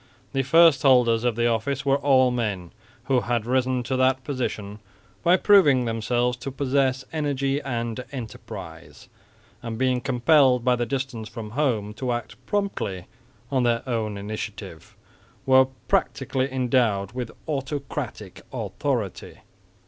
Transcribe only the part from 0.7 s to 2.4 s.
holders of the office were all